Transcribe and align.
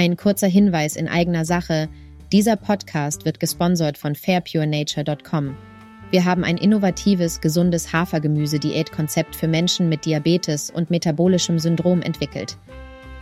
Ein 0.00 0.16
kurzer 0.16 0.46
Hinweis 0.46 0.96
in 0.96 1.08
eigener 1.08 1.44
Sache. 1.44 1.90
Dieser 2.32 2.56
Podcast 2.56 3.26
wird 3.26 3.38
gesponsert 3.38 3.98
von 3.98 4.14
fairpurenature.com. 4.14 5.54
Wir 6.10 6.24
haben 6.24 6.42
ein 6.42 6.56
innovatives, 6.56 7.42
gesundes 7.42 7.92
Hafergemüse-Diätkonzept 7.92 9.36
für 9.36 9.46
Menschen 9.46 9.90
mit 9.90 10.06
Diabetes 10.06 10.70
und 10.70 10.88
metabolischem 10.88 11.58
Syndrom 11.58 12.00
entwickelt. 12.00 12.56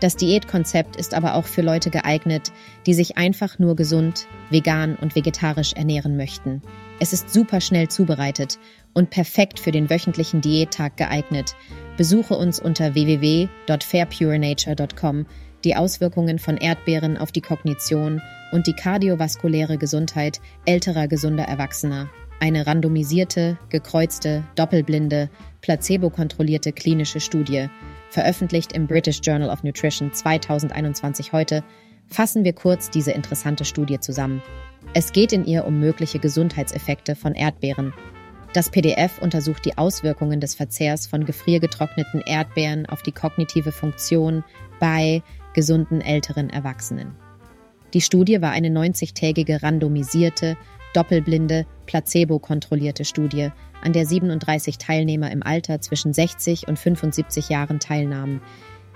Das 0.00 0.16
Diätkonzept 0.16 0.96
ist 0.96 1.12
aber 1.12 1.34
auch 1.34 1.44
für 1.44 1.60
Leute 1.60 1.90
geeignet, 1.90 2.52
die 2.86 2.94
sich 2.94 3.18
einfach 3.18 3.58
nur 3.58 3.76
gesund, 3.76 4.26
vegan 4.48 4.96
und 4.96 5.14
vegetarisch 5.14 5.74
ernähren 5.74 6.16
möchten. 6.16 6.62
Es 7.00 7.12
ist 7.12 7.28
super 7.28 7.60
schnell 7.60 7.88
zubereitet 7.88 8.58
und 8.94 9.10
perfekt 9.10 9.60
für 9.60 9.72
den 9.72 9.90
wöchentlichen 9.90 10.40
Diättag 10.40 10.96
geeignet. 10.96 11.54
Besuche 11.98 12.34
uns 12.34 12.58
unter 12.58 12.94
www.fairpurenature.com 12.94 15.26
die 15.64 15.76
Auswirkungen 15.76 16.38
von 16.38 16.56
Erdbeeren 16.56 17.16
auf 17.16 17.32
die 17.32 17.40
Kognition 17.40 18.20
und 18.52 18.66
die 18.66 18.74
kardiovaskuläre 18.74 19.78
Gesundheit 19.78 20.40
älterer 20.66 21.08
gesunder 21.08 21.44
Erwachsener. 21.44 22.10
Eine 22.40 22.66
randomisierte, 22.66 23.58
gekreuzte, 23.68 24.44
doppelblinde, 24.56 25.30
placebo-kontrollierte 25.60 26.72
klinische 26.72 27.20
Studie, 27.20 27.68
veröffentlicht 28.10 28.72
im 28.72 28.86
British 28.86 29.20
Journal 29.22 29.48
of 29.48 29.62
Nutrition 29.62 30.12
2021 30.12 31.32
heute, 31.32 31.62
fassen 32.08 32.44
wir 32.44 32.52
kurz 32.52 32.90
diese 32.90 33.12
interessante 33.12 33.64
Studie 33.64 34.00
zusammen. 34.00 34.42
Es 34.94 35.12
geht 35.12 35.32
in 35.32 35.46
ihr 35.46 35.64
um 35.64 35.80
mögliche 35.80 36.18
Gesundheitseffekte 36.18 37.16
von 37.16 37.34
Erdbeeren. 37.34 37.94
Das 38.52 38.68
PDF 38.68 39.22
untersucht 39.22 39.64
die 39.64 39.78
Auswirkungen 39.78 40.40
des 40.40 40.54
Verzehrs 40.54 41.06
von 41.06 41.24
gefriergetrockneten 41.24 42.20
Erdbeeren 42.20 42.84
auf 42.86 43.02
die 43.02 43.12
kognitive 43.12 43.72
Funktion 43.72 44.44
bei 44.78 45.22
gesunden 45.54 46.00
älteren 46.00 46.50
Erwachsenen. 46.50 47.14
Die 47.94 48.00
Studie 48.00 48.40
war 48.40 48.52
eine 48.52 48.68
90-tägige 48.68 49.62
randomisierte, 49.62 50.56
doppelblinde, 50.94 51.66
placebo-kontrollierte 51.86 53.04
Studie, 53.04 53.50
an 53.82 53.92
der 53.92 54.06
37 54.06 54.78
Teilnehmer 54.78 55.30
im 55.30 55.42
Alter 55.42 55.80
zwischen 55.80 56.12
60 56.12 56.68
und 56.68 56.78
75 56.78 57.48
Jahren 57.48 57.80
teilnahmen. 57.80 58.40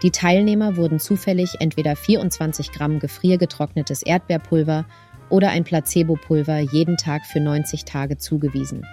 Die 0.03 0.11
Teilnehmer 0.11 0.77
wurden 0.77 0.99
zufällig 0.99 1.57
entweder 1.61 1.97
24 1.97 2.73
Gramm 2.73 2.99
gefriergetrocknetes 2.99 4.03
Erdbeerpulver 4.03 4.85
oder 5.29 5.51
ein 5.51 5.65
Placebo-Pulver 5.65 6.61
jeden 6.61 6.97
Tag 6.97 7.27
für 7.27 7.41
90 7.41 7.85
Tage 7.85 8.17
zugewiesen. 8.17 8.87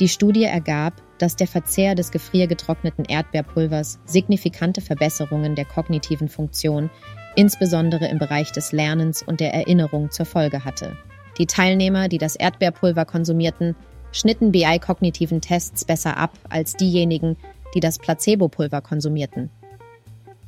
Die 0.00 0.08
Studie 0.08 0.44
ergab, 0.44 0.94
dass 1.18 1.36
der 1.36 1.46
Verzehr 1.46 1.94
des 1.94 2.10
gefriergetrockneten 2.10 3.04
Erdbeerpulvers 3.04 4.00
signifikante 4.04 4.80
Verbesserungen 4.80 5.54
der 5.54 5.64
kognitiven 5.64 6.28
Funktion, 6.28 6.90
insbesondere 7.36 8.08
im 8.08 8.18
Bereich 8.18 8.52
des 8.52 8.72
Lernens 8.72 9.22
und 9.22 9.40
der 9.40 9.54
Erinnerung, 9.54 10.10
zur 10.10 10.26
Folge 10.26 10.64
hatte. 10.64 10.96
Die 11.38 11.46
Teilnehmer, 11.46 12.08
die 12.08 12.18
das 12.18 12.36
Erdbeerpulver 12.36 13.04
konsumierten, 13.04 13.76
schnitten 14.10 14.52
BI-kognitiven 14.52 15.40
Tests 15.40 15.84
besser 15.84 16.16
ab 16.16 16.32
als 16.48 16.76
diejenigen, 16.76 17.36
die 17.74 17.80
das 17.80 17.98
Placebo-Pulver 17.98 18.80
konsumierten. 18.80 19.50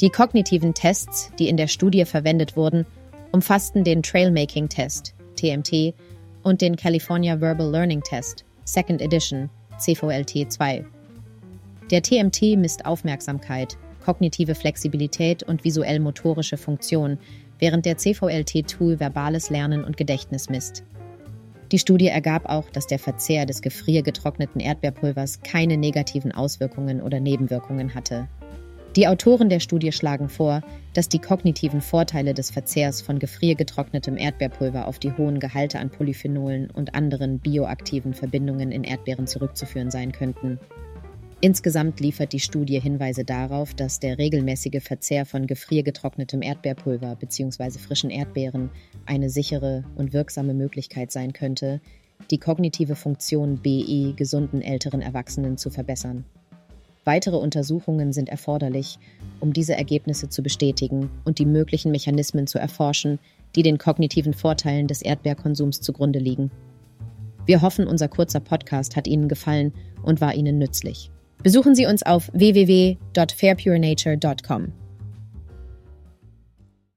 Die 0.00 0.11
kognitiven 0.11 0.75
Tests, 0.75 1.31
die 1.39 1.48
in 1.48 1.56
der 1.56 1.69
Studie 1.69 2.05
verwendet 2.05 2.56
wurden, 2.56 2.84
umfassten 3.33 3.84
den 3.84 4.03
Trailmaking-Test, 4.03 5.15
TMT, 5.37 5.95
und 6.42 6.61
den 6.61 6.77
California 6.77 7.41
Verbal 7.41 7.70
Learning 7.70 8.03
Test, 8.03 8.45
Second 8.64 9.02
Edition, 9.02 9.50
CVLT 9.78 10.50
2. 10.50 10.84
Der 11.90 12.02
TMT 12.02 12.56
misst 12.56 12.86
Aufmerksamkeit, 12.86 13.76
kognitive 14.02 14.54
Flexibilität 14.54 15.42
und 15.42 15.64
visuell-motorische 15.64 16.56
Funktion, 16.56 17.18
während 17.58 17.84
der 17.84 17.98
CVLT-Tool 17.98 18.98
verbales 19.00 19.50
Lernen 19.50 19.84
und 19.84 19.98
Gedächtnis 19.98 20.48
misst. 20.48 20.82
Die 21.72 21.78
Studie 21.78 22.08
ergab 22.08 22.47
auch, 22.47 22.70
dass 22.70 22.86
der 22.86 22.98
Verzehr 22.98 23.44
des 23.44 23.60
gefriergetrockneten 23.60 24.60
Erdbeerpulvers 24.60 25.42
keine 25.42 25.76
negativen 25.76 26.32
Auswirkungen 26.32 27.03
oder 27.03 27.20
Nebenwirkungen 27.20 27.94
hatte. 27.94 28.28
Die 28.97 29.09
Autoren 29.09 29.49
der 29.49 29.59
Studie 29.59 29.91
schlagen 29.91 30.28
vor, 30.28 30.62
dass 30.93 31.09
die 31.09 31.19
kognitiven 31.19 31.81
Vorteile 31.81 32.32
des 32.32 32.53
Verzehrs 32.53 33.03
von 33.03 33.19
gefriergetrocknetem 33.19 34.16
Erdbeerpulver 34.16 34.87
auf 34.87 35.00
die 35.00 35.10
hohen 35.10 35.41
Gehalte 35.41 35.81
an 35.81 35.91
Polyphenolen 35.91 36.71
und 36.71 36.94
anderen 36.94 37.41
bioaktiven 37.41 38.15
Verbindungen 38.15 38.71
in 38.71 38.84
Erdbeeren 38.84 39.27
zurückzuführen 39.27 39.91
sein 39.91 40.12
könnten. 40.12 40.60
Insgesamt 41.41 41.99
liefert 41.99 42.33
die 42.33 42.41
Studie 42.41 42.78
Hinweise 42.78 43.25
darauf, 43.25 43.75
dass 43.75 43.99
der 43.99 44.16
regelmäßige 44.16 44.81
Verzehr 44.81 45.27
von 45.27 45.49
gefriergetrocknetem 45.49 46.41
Erdbeerpulver 46.41 47.16
bzw. 47.16 47.81
frischen 47.81 48.10
Erdbeeren 48.10 48.71
eine 49.06 49.28
sichere 49.28 49.83
und 49.97 50.12
wirksame 50.12 50.54
Möglichkeit 50.54 51.10
sein 51.10 51.33
könnte, 51.33 51.81
die 52.31 52.38
kognitive 52.38 52.94
Funktion 52.94 53.59
BE 53.59 54.15
gesunden 54.15 54.62
älteren 54.62 55.03
Erwachsenen 55.03 55.59
zu 55.59 55.69
verbessern. 55.69 56.25
Weitere 57.04 57.37
Untersuchungen 57.37 58.12
sind 58.12 58.28
erforderlich, 58.28 58.98
um 59.41 59.53
diese 59.53 59.76
Ergebnisse 59.76 60.28
zu 60.28 60.42
bestätigen 60.42 61.10
und 61.25 61.38
die 61.38 61.47
möglichen 61.47 61.92
Mechanismen 61.92 62.47
zu 62.47 62.59
erforschen, 62.59 63.19
die 63.54 63.62
den 63.62 63.78
kognitiven 63.78 64.32
Vorteilen 64.32 64.87
des 64.87 65.03
Erdbeerkonsums 65.03 65.81
zugrunde 65.81 66.19
liegen. 66.19 66.50
Wir 67.47 67.60
hoffen, 67.60 67.87
unser 67.87 68.09
kurzer 68.09 68.41
Podcast 68.41 68.97
hat 68.97 69.06
Ihnen 69.06 69.28
gefallen 69.28 69.75
und 70.03 70.22
war 70.22 70.34
Ihnen 70.34 70.59
nützlich. 70.59 71.10
Besuchen 71.42 71.75
Sie 71.75 71.87
uns 71.87 72.03
auf 72.03 72.31
www.fairpurenature.com. 72.32 74.84